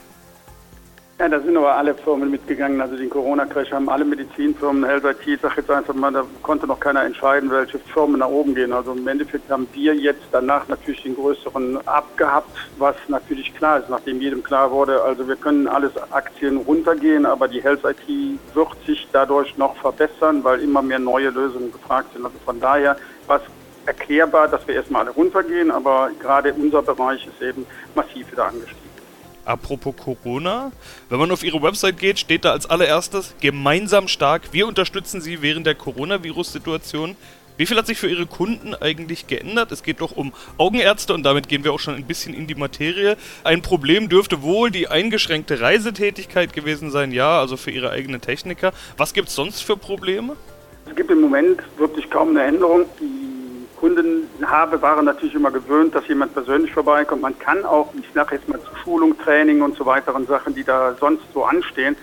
Ja, 1.20 1.28
da 1.28 1.38
sind 1.38 1.54
aber 1.54 1.76
alle 1.76 1.92
Firmen 1.92 2.30
mitgegangen. 2.30 2.80
Also 2.80 2.96
den 2.96 3.10
Corona-Crash 3.10 3.72
haben 3.72 3.90
alle 3.90 4.06
Medizinfirmen, 4.06 4.86
Health 4.86 5.04
IT, 5.04 5.26
ich 5.26 5.38
sage 5.38 5.56
jetzt 5.58 5.70
einfach 5.70 5.92
mal, 5.92 6.10
da 6.10 6.24
konnte 6.42 6.66
noch 6.66 6.80
keiner 6.80 7.04
entscheiden, 7.04 7.50
welche 7.50 7.78
Firmen 7.78 8.20
nach 8.20 8.28
oben 8.28 8.54
gehen. 8.54 8.72
Also 8.72 8.92
im 8.92 9.06
Endeffekt 9.06 9.50
haben 9.50 9.68
wir 9.74 9.94
jetzt 9.94 10.22
danach 10.32 10.66
natürlich 10.68 11.02
den 11.02 11.14
größeren 11.14 11.86
abgehabt, 11.86 12.56
was 12.78 12.96
natürlich 13.08 13.54
klar 13.54 13.80
ist, 13.80 13.90
nachdem 13.90 14.18
jedem 14.22 14.42
klar 14.42 14.70
wurde, 14.70 15.02
also 15.02 15.28
wir 15.28 15.36
können 15.36 15.68
alles 15.68 15.92
Aktien 16.10 16.56
runtergehen, 16.56 17.26
aber 17.26 17.48
die 17.48 17.62
Health 17.62 17.84
IT 17.84 18.38
wird 18.54 18.68
sich 18.86 19.06
dadurch 19.12 19.58
noch 19.58 19.76
verbessern, 19.76 20.42
weil 20.42 20.60
immer 20.60 20.80
mehr 20.80 21.00
neue 21.00 21.28
Lösungen 21.28 21.70
gefragt 21.70 22.14
sind. 22.14 22.24
Also 22.24 22.38
von 22.46 22.58
daher 22.60 22.96
was 23.26 23.42
erklärbar, 23.84 24.48
dass 24.48 24.66
wir 24.66 24.74
erstmal 24.74 25.02
alle 25.02 25.10
runtergehen, 25.10 25.70
aber 25.70 26.12
gerade 26.18 26.54
unser 26.54 26.80
Bereich 26.80 27.26
ist 27.26 27.42
eben 27.46 27.66
massiv 27.94 28.32
wieder 28.32 28.46
angestiegen. 28.46 28.89
Apropos 29.44 29.94
Corona, 29.97 30.70
wenn 31.09 31.18
man 31.18 31.30
auf 31.30 31.42
Ihre 31.42 31.62
Website 31.62 31.99
geht, 31.99 32.18
steht 32.18 32.44
da 32.44 32.52
als 32.52 32.68
allererstes 32.68 33.35
gemeinsam 33.40 34.09
stark. 34.09 34.52
Wir 34.52 34.66
unterstützen 34.66 35.20
Sie 35.20 35.42
während 35.42 35.66
der 35.66 35.75
Coronavirus-Situation. 35.75 37.16
Wie 37.56 37.66
viel 37.66 37.76
hat 37.76 37.87
sich 37.87 37.99
für 37.99 38.09
Ihre 38.09 38.26
Kunden 38.26 38.75
eigentlich 38.75 39.26
geändert? 39.26 39.70
Es 39.70 39.82
geht 39.82 40.00
doch 40.00 40.12
um 40.12 40.32
Augenärzte 40.56 41.12
und 41.12 41.25
damit 41.25 41.49
gehen 41.49 41.62
wir 41.62 41.73
auch 41.73 41.78
schon 41.78 41.94
ein 41.94 42.06
bisschen 42.06 42.32
in 42.32 42.47
die 42.47 42.54
Materie. 42.54 43.16
Ein 43.44 43.61
Problem 43.61 44.09
dürfte 44.09 44.42
wohl 44.42 44.70
die 44.70 44.88
eingeschränkte 44.88 45.61
Reisetätigkeit 45.61 46.52
gewesen 46.54 46.90
sein, 46.90 47.12
ja, 47.12 47.38
also 47.38 47.59
für 47.59 47.70
Ihre 47.70 47.90
eigenen 47.90 48.20
Techniker. 48.23 48.73
Was 48.97 49.12
gibt 49.12 49.28
es 49.28 49.35
sonst 49.35 49.61
für 49.61 49.76
Probleme? 49.76 50.37
Es 50.88 50.97
gibt 50.97 51.11
im 51.11 51.20
Moment 51.20 51.62
wirklich 51.76 52.09
kaum 52.09 52.30
eine 52.30 52.44
Änderung. 52.44 52.87
Die 52.99 53.29
Kunden 53.80 54.28
habe, 54.44 54.82
waren 54.82 55.06
natürlich 55.06 55.34
immer 55.34 55.50
gewöhnt, 55.50 55.94
dass 55.94 56.06
jemand 56.06 56.34
persönlich 56.34 56.70
vorbeikommt. 56.70 57.22
Man 57.22 57.38
kann 57.38 57.64
auch, 57.64 57.92
ich 57.99 58.06
sage 58.12 58.34
jetzt 58.34 58.46
mal 58.46 58.60
zu 58.60 58.76
Schulung, 58.84 59.16
Training 59.18 59.62
und 59.62 59.75
so 59.75 59.87
weiteren 59.87 60.26
Sachen, 60.26 60.54
die 60.54 60.64
da 60.64 60.94
sonst 61.00 61.25
so 61.32 61.44
anstehen. 61.44 61.96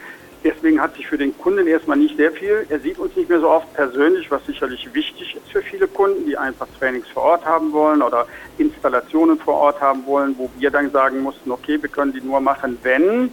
Deswegen 0.44 0.82
hat 0.82 0.96
sich 0.96 1.08
für 1.08 1.18
den 1.18 1.38
Kunden 1.38 1.68
erstmal 1.68 1.98
nicht 1.98 2.18
sehr 2.18 2.32
viel. 2.32 2.66
Er 2.70 2.80
sieht 2.80 2.98
uns 2.98 3.16
nicht 3.16 3.30
mehr 3.30 3.40
so 3.40 3.50
oft 3.50 3.72
persönlich, 3.74 4.32
was 4.32 4.44
sicherlich 4.46 4.92
wichtig 4.94 5.36
ist 5.36 5.52
für 5.52 5.62
viele 5.62 5.88
Kunden, 5.88 6.26
die 6.26 6.36
einfach 6.36 6.68
Trainings 6.80 7.08
vor 7.10 7.24
Ort 7.24 7.46
haben 7.46 7.72
wollen 7.74 8.02
oder 8.02 8.26
Installationen 8.58 9.38
vor 9.38 9.56
Ort 9.56 9.80
haben 9.80 10.04
wollen, 10.08 10.36
wo 10.38 10.50
wir 10.58 10.72
dann 10.72 10.90
sagen 10.92 11.22
mussten, 11.22 11.52
okay, 11.52 11.82
wir 11.82 11.90
können 11.90 12.14
die 12.14 12.22
nur 12.22 12.40
machen, 12.40 12.78
wenn 12.82 13.32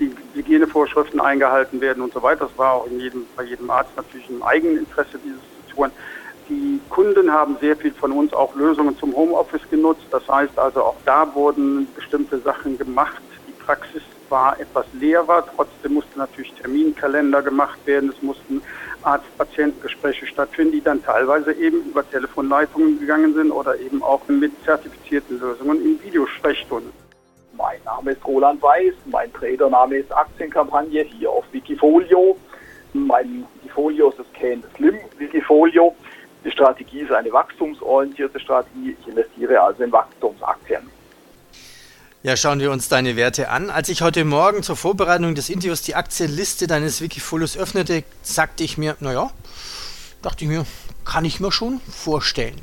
die 0.00 0.10
Hygienevorschriften 0.34 1.20
eingehalten 1.20 1.80
werden 1.80 2.02
und 2.02 2.12
so 2.12 2.22
weiter. 2.22 2.46
Das 2.46 2.58
war 2.58 2.72
auch 2.72 2.86
in 2.86 2.98
jedem, 2.98 3.26
bei 3.36 3.44
jedem 3.44 3.70
Arzt 3.70 3.90
natürlich 3.96 4.28
im 4.28 4.42
eigenen 4.42 4.78
Interesse, 4.78 5.18
dieses 5.24 5.40
zu 5.68 5.76
tun. 5.76 5.90
Die 6.48 6.80
Kunden 6.90 7.32
haben 7.32 7.56
sehr 7.60 7.76
viel 7.76 7.92
von 7.92 8.12
uns 8.12 8.32
auch 8.34 8.54
Lösungen 8.54 8.96
zum 8.98 9.14
Homeoffice 9.16 9.68
genutzt. 9.70 10.06
Das 10.10 10.26
heißt 10.28 10.58
also, 10.58 10.82
auch 10.82 10.96
da 11.04 11.34
wurden 11.34 11.88
bestimmte 11.94 12.38
Sachen 12.38 12.76
gemacht. 12.76 13.22
Die 13.48 13.52
Praxis 13.52 14.02
war 14.28 14.58
etwas 14.60 14.84
leerer. 14.92 15.46
Trotzdem 15.56 15.94
musste 15.94 16.18
natürlich 16.18 16.52
Terminkalender 16.54 17.40
gemacht 17.40 17.78
werden. 17.86 18.12
Es 18.14 18.22
mussten 18.22 18.60
Arzt-Patientengespräche 19.02 20.26
stattfinden, 20.26 20.72
die 20.72 20.80
dann 20.82 21.02
teilweise 21.02 21.52
eben 21.52 21.82
über 21.84 22.08
Telefonleitungen 22.08 22.98
gegangen 22.98 23.34
sind 23.34 23.50
oder 23.50 23.78
eben 23.78 24.02
auch 24.02 24.26
mit 24.28 24.52
zertifizierten 24.64 25.40
Lösungen 25.40 25.80
in 25.82 26.02
Videosprechstunden. 26.02 26.92
Mein 27.56 27.78
Name 27.84 28.12
ist 28.12 28.24
Roland 28.26 28.60
Weiß, 28.60 28.94
mein 29.06 29.32
Tradername 29.32 29.98
ist 29.98 30.12
Aktienkampagne 30.12 31.02
hier 31.02 31.30
auf 31.30 31.44
Wikifolio. 31.52 32.36
Mein 32.92 33.44
Wikifolio 33.54 34.10
ist 34.10 34.18
das 34.18 34.26
Can 34.32 34.62
Slim 34.76 34.98
Wikifolio. 35.18 35.94
Die 36.44 36.50
Strategie 36.50 37.00
ist 37.00 37.12
eine 37.12 37.32
wachstumsorientierte 37.32 38.38
Strategie. 38.38 38.96
Ich 39.00 39.08
investiere 39.08 39.60
also 39.60 39.82
in 39.82 39.90
Wachstumsaktien. 39.90 40.82
Ja, 42.22 42.36
schauen 42.36 42.60
wir 42.60 42.70
uns 42.70 42.88
deine 42.88 43.16
Werte 43.16 43.50
an. 43.50 43.70
Als 43.70 43.88
ich 43.88 44.02
heute 44.02 44.24
Morgen 44.24 44.62
zur 44.62 44.76
Vorbereitung 44.76 45.34
des 45.34 45.48
Interviews 45.48 45.82
die 45.82 45.94
Aktienliste 45.94 46.66
deines 46.66 47.00
Wikifolios 47.00 47.56
öffnete, 47.56 48.02
sagte 48.22 48.64
ich 48.64 48.78
mir, 48.78 48.96
naja, 49.00 49.30
dachte 50.22 50.44
ich 50.44 50.50
mir, 50.50 50.64
kann 51.04 51.24
ich 51.24 51.40
mir 51.40 51.52
schon 51.52 51.80
vorstellen. 51.80 52.60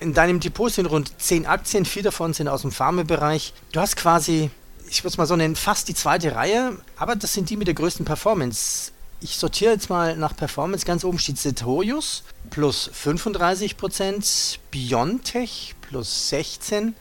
In 0.00 0.14
deinem 0.14 0.40
Depot 0.40 0.70
sind 0.70 0.86
rund 0.86 1.18
10 1.20 1.46
Aktien, 1.46 1.84
vier 1.84 2.02
davon 2.02 2.32
sind 2.32 2.48
aus 2.48 2.62
dem 2.62 2.72
Pharmabereich. 2.72 3.52
Du 3.72 3.80
hast 3.80 3.96
quasi, 3.96 4.50
ich 4.88 5.02
würde 5.02 5.08
es 5.08 5.18
mal 5.18 5.26
so 5.26 5.36
nennen, 5.36 5.56
fast 5.56 5.88
die 5.88 5.94
zweite 5.94 6.34
Reihe, 6.34 6.78
aber 6.96 7.16
das 7.16 7.34
sind 7.34 7.50
die 7.50 7.56
mit 7.56 7.68
der 7.68 7.74
größten 7.74 8.06
Performance. 8.06 8.92
Ich 9.22 9.36
sortiere 9.36 9.72
jetzt 9.72 9.90
mal 9.90 10.16
nach 10.16 10.34
Performance. 10.34 10.86
Ganz 10.86 11.04
oben 11.04 11.18
steht 11.18 11.36
Cetorius 11.36 12.24
plus 12.48 12.90
35%, 12.90 14.58
Biontech 14.70 15.74
plus 15.82 16.32
16%. 16.32 16.94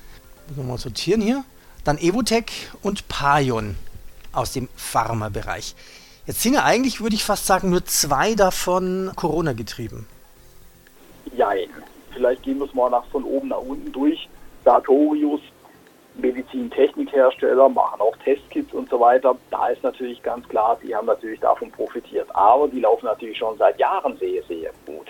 Nochmal 0.55 0.77
sortieren 0.77 1.21
hier. 1.21 1.45
Dann 1.85 1.97
Evotech 1.97 2.71
und 2.81 3.07
Payon 3.07 3.75
aus 4.33 4.51
dem 4.51 4.67
Pharma-Bereich. 4.75 5.75
Jetzt 6.27 6.41
sind 6.41 6.55
ja 6.55 6.63
eigentlich, 6.65 6.99
würde 6.99 7.15
ich 7.15 7.23
fast 7.23 7.45
sagen, 7.45 7.69
nur 7.69 7.85
zwei 7.85 8.35
davon 8.35 9.11
Corona 9.15 9.53
getrieben. 9.53 10.05
Jein. 11.37 11.69
Vielleicht 12.11 12.43
gehen 12.43 12.59
wir 12.59 12.65
es 12.65 12.73
mal 12.73 12.89
nach 12.89 13.05
von 13.05 13.23
oben 13.23 13.47
nach 13.47 13.61
unten 13.61 13.91
durch. 13.93 14.27
Sartorius 14.65 15.41
Medizintechnikhersteller 16.21 17.69
machen 17.69 18.01
auch 18.01 18.15
Testkits 18.17 18.73
und 18.73 18.89
so 18.89 18.99
weiter. 18.99 19.35
Da 19.51 19.67
ist 19.67 19.83
natürlich 19.83 20.21
ganz 20.23 20.47
klar, 20.47 20.77
die 20.83 20.95
haben 20.95 21.07
natürlich 21.07 21.39
davon 21.39 21.71
profitiert. 21.71 22.27
Aber 22.35 22.67
die 22.67 22.79
laufen 22.79 23.05
natürlich 23.05 23.37
schon 23.37 23.57
seit 23.57 23.79
Jahren 23.79 24.17
sehr, 24.17 24.43
sehr 24.43 24.71
gut. 24.85 25.07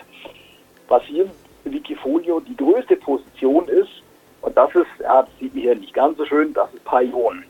Was 0.88 1.04
hier 1.04 1.30
in 1.66 1.74
Wikifolio 1.74 2.40
die 2.40 2.56
größte 2.56 2.96
Position 2.96 3.68
ist, 3.68 4.04
und 4.42 4.56
das 4.56 4.74
ist, 4.74 4.88
ja, 5.02 5.24
das 5.24 5.32
sieht 5.40 5.54
man 5.54 5.64
hier 5.64 5.76
nicht 5.76 5.94
ganz 5.94 6.18
so 6.18 6.26
schön, 6.26 6.54
das 6.54 6.74
ist 6.74 6.84
Payon. 6.86 7.44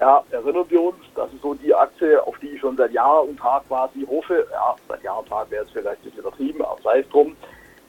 Ja, 0.00 0.24
erinnern 0.30 0.64
wir 0.70 0.80
uns, 0.80 0.96
das 1.14 1.30
ist 1.32 1.42
so 1.42 1.52
die 1.52 1.74
Aktie, 1.74 2.26
auf 2.26 2.38
die 2.38 2.48
ich 2.48 2.60
schon 2.60 2.76
seit 2.76 2.92
Jahr 2.92 3.22
und 3.22 3.38
Tag 3.38 3.68
quasi 3.68 4.06
hoffe. 4.08 4.46
Ja, 4.50 4.74
seit 4.88 5.02
Jahr 5.02 5.18
und 5.18 5.28
Tag 5.28 5.50
wäre 5.50 5.64
es 5.64 5.70
vielleicht 5.70 6.00
ein 6.00 6.04
bisschen 6.04 6.20
übertrieben, 6.20 6.64
aber 6.64 6.80
sei 6.82 7.00
es 7.00 7.08
drum. 7.10 7.36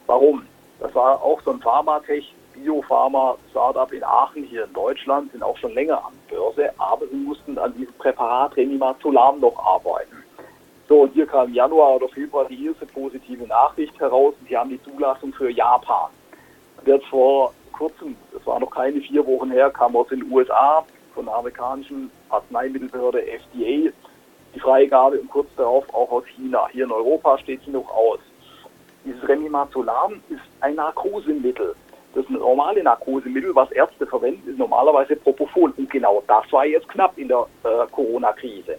Warum? 0.08 0.46
Das 0.82 0.94
war 0.94 1.22
auch 1.24 1.42
so 1.42 1.52
ein 1.52 1.62
Pharmatech 1.62 2.36
Biopharma-Startup 2.72 3.92
in 3.92 4.04
Aachen 4.04 4.44
hier 4.44 4.66
in 4.66 4.74
Deutschland, 4.74 5.32
sind 5.32 5.44
auch 5.44 5.58
schon 5.58 5.74
länger 5.74 5.98
an 6.06 6.14
Börse, 6.30 6.72
aber 6.78 7.08
sie 7.08 7.18
mussten 7.18 7.58
an 7.58 7.74
diesem 7.76 7.94
Präparat 7.96 8.56
Remimazolam 8.56 9.40
noch 9.40 9.58
arbeiten. 9.60 10.24
So, 10.88 11.02
und 11.02 11.14
hier 11.14 11.26
kam 11.26 11.50
im 11.50 11.54
Januar 11.54 11.96
oder 11.96 12.08
Februar 12.10 12.46
die 12.46 12.66
erste 12.66 12.86
positive 12.86 13.46
Nachricht 13.46 13.98
heraus. 14.00 14.34
Sie 14.48 14.58
haben 14.58 14.70
die 14.70 14.82
Zulassung 14.84 15.34
für 15.34 15.50
Japan. 15.50 16.10
Jetzt 16.86 17.06
vor 17.08 17.54
kurzem, 17.74 18.16
das 18.34 18.46
war 18.46 18.60
noch 18.60 18.72
keine 18.72 19.00
vier 19.02 19.26
Wochen 19.26 19.52
her, 19.52 19.70
kam 19.70 19.96
aus 19.96 20.08
den 20.08 20.32
USA 20.32 20.84
von 21.14 21.26
der 21.26 21.36
amerikanischen 21.36 22.10
Arzneimittelbehörde 22.30 23.26
FDA 23.26 23.92
die 24.54 24.60
Freigabe 24.60 25.20
und 25.20 25.30
kurz 25.30 25.48
darauf 25.56 25.86
auch 25.94 26.12
aus 26.12 26.26
China. 26.36 26.68
Hier 26.72 26.86
in 26.86 26.92
Europa 26.92 27.38
steht 27.38 27.62
sie 27.64 27.72
noch 27.72 27.90
aus. 27.90 28.20
Dieses 29.06 29.28
Remimazolam 29.28 30.22
ist 30.30 30.42
ein 30.60 30.76
Narkosemittel. 30.76 31.76
Das 32.14 32.28
normale 32.30 32.84
Narkosemittel, 32.84 33.56
was 33.56 33.72
Ärzte 33.72 34.06
verwenden, 34.06 34.50
ist 34.50 34.58
normalerweise 34.58 35.16
Propofol. 35.16 35.74
Und 35.78 35.90
genau 35.90 36.22
das 36.28 36.52
war 36.52 36.66
jetzt 36.66 36.90
knapp 36.90 37.18
in 37.18 37.30
der 37.30 37.48
äh, 37.64 37.88
Corona-Krise. 37.92 38.78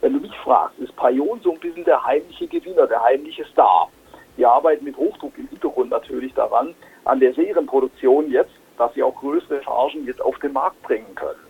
Wenn 0.00 0.12
du 0.12 0.20
mich 0.20 0.36
fragst, 0.38 0.78
ist 0.78 0.94
Payon 0.94 1.40
so 1.42 1.52
ein 1.52 1.58
bisschen 1.58 1.84
der 1.84 2.04
heimliche 2.04 2.46
Gewinner, 2.46 2.86
der 2.86 3.02
heimliche 3.02 3.44
Star. 3.46 3.90
Wir 4.36 4.48
arbeiten 4.48 4.84
mit 4.84 4.96
Hochdruck 4.96 5.36
im 5.36 5.48
Hintergrund 5.48 5.90
natürlich 5.90 6.32
daran, 6.34 6.72
an 7.04 7.18
der 7.18 7.34
Serienproduktion 7.34 8.30
jetzt, 8.30 8.52
dass 8.76 8.94
sie 8.94 9.02
auch 9.02 9.16
größere 9.16 9.60
Chargen 9.64 10.06
jetzt 10.06 10.22
auf 10.22 10.38
den 10.38 10.52
Markt 10.52 10.80
bringen 10.82 11.12
können. 11.16 11.40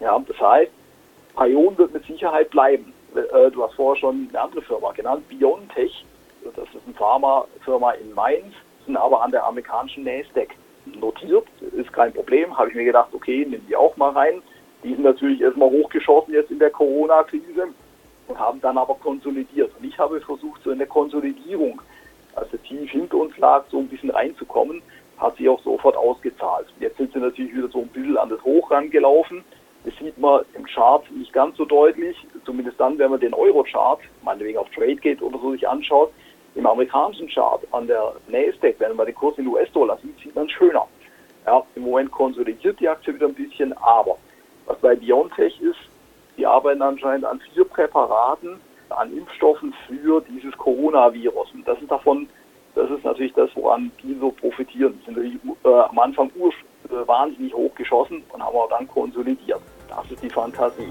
Ja, 0.00 0.18
das 0.28 0.38
heißt, 0.38 0.72
Payon 1.34 1.78
wird 1.78 1.94
mit 1.94 2.04
Sicherheit 2.04 2.50
bleiben. 2.50 2.92
Äh, 3.14 3.50
du 3.50 3.62
hast 3.62 3.74
vorher 3.74 3.98
schon 3.98 4.28
eine 4.28 4.38
andere 4.38 4.60
Firma 4.60 4.92
genannt, 4.92 5.26
BioNTech. 5.30 6.04
Das 6.44 6.68
ist 6.74 6.84
eine 6.84 6.94
Pharmafirma 6.94 7.92
in 7.92 8.12
Mainz 8.12 8.52
sind 8.86 8.96
aber 8.96 9.22
an 9.22 9.30
der 9.30 9.44
amerikanischen 9.44 10.04
Nasdaq 10.04 10.50
notiert. 10.86 11.46
Ist 11.76 11.92
kein 11.92 12.12
Problem. 12.12 12.56
Habe 12.56 12.70
ich 12.70 12.74
mir 12.74 12.84
gedacht, 12.84 13.10
okay, 13.12 13.44
nehmen 13.44 13.66
die 13.68 13.76
auch 13.76 13.96
mal 13.96 14.10
rein. 14.10 14.42
Die 14.82 14.90
sind 14.90 15.04
natürlich 15.04 15.40
erstmal 15.40 15.70
hochgeschossen 15.70 16.34
jetzt 16.34 16.50
in 16.50 16.58
der 16.58 16.70
Corona-Krise 16.70 17.68
und 18.28 18.38
haben 18.38 18.60
dann 18.60 18.78
aber 18.78 18.94
konsolidiert. 18.94 19.70
Und 19.78 19.86
ich 19.86 19.98
habe 19.98 20.20
versucht, 20.20 20.62
so 20.64 20.70
in 20.70 20.78
der 20.78 20.88
Konsolidierung, 20.88 21.80
also 22.34 22.56
tief 22.56 22.90
hinter 22.90 23.18
uns 23.18 23.36
lag, 23.38 23.64
so 23.70 23.78
ein 23.78 23.88
bisschen 23.88 24.10
reinzukommen, 24.10 24.82
hat 25.18 25.36
sich 25.36 25.48
auch 25.48 25.62
sofort 25.62 25.96
ausgezahlt. 25.96 26.66
Jetzt 26.80 26.96
sind 26.96 27.12
sie 27.12 27.20
natürlich 27.20 27.54
wieder 27.54 27.68
so 27.68 27.80
ein 27.80 27.88
bisschen 27.88 28.16
an 28.16 28.30
das 28.30 28.42
Hoch 28.42 28.70
rangelaufen. 28.70 29.44
Das 29.84 29.94
sieht 29.96 30.16
man 30.18 30.44
im 30.54 30.64
Chart 30.64 31.08
nicht 31.12 31.32
ganz 31.32 31.56
so 31.56 31.64
deutlich, 31.64 32.16
zumindest 32.44 32.78
dann, 32.78 32.98
wenn 32.98 33.10
man 33.10 33.20
den 33.20 33.34
Euro-Chart, 33.34 34.00
meinetwegen 34.22 34.58
auf 34.58 34.70
TradeGate 34.70 35.22
oder 35.22 35.38
so 35.38 35.52
sich 35.52 35.68
anschaut, 35.68 36.12
im 36.54 36.66
amerikanischen 36.66 37.28
Chart 37.28 37.62
an 37.72 37.86
der 37.86 38.12
Nasdaq, 38.28 38.76
wenn 38.78 38.96
man 38.96 39.06
den 39.06 39.14
Kurs 39.14 39.38
in 39.38 39.46
US-Dollar 39.46 39.98
sieht, 40.02 40.18
sieht 40.18 40.34
man 40.34 40.48
schöner. 40.48 40.86
Ja, 41.46 41.62
Im 41.74 41.82
Moment 41.82 42.10
konsolidiert 42.12 42.78
die 42.78 42.88
Aktie 42.88 43.14
wieder 43.14 43.26
ein 43.26 43.34
bisschen, 43.34 43.72
aber 43.78 44.16
was 44.66 44.78
bei 44.78 44.94
BioNTech 44.94 45.60
ist, 45.60 45.80
die 46.36 46.46
arbeiten 46.46 46.82
anscheinend 46.82 47.24
an 47.24 47.40
vier 47.52 47.64
Präparaten, 47.64 48.60
an 48.90 49.16
Impfstoffen 49.16 49.74
für 49.86 50.22
dieses 50.22 50.56
Coronavirus. 50.56 51.52
Und 51.54 51.66
das 51.66 51.80
ist 51.80 51.90
davon, 51.90 52.28
das 52.74 52.90
ist 52.90 53.04
natürlich 53.04 53.32
das, 53.34 53.50
woran 53.54 53.90
die 54.02 54.16
so 54.20 54.30
profitieren. 54.30 54.98
Die 55.00 55.04
sind 55.06 55.16
natürlich 55.16 55.38
äh, 55.64 55.68
am 55.68 55.98
Anfang 55.98 56.30
äh, 56.30 57.08
wahnsinnig 57.08 57.52
hoch 57.54 57.74
geschossen 57.74 58.22
und 58.32 58.42
haben 58.42 58.56
auch 58.56 58.68
dann 58.68 58.86
konsolidiert. 58.88 59.60
Das 59.88 60.10
ist 60.10 60.22
die 60.22 60.30
Fantasie. 60.30 60.90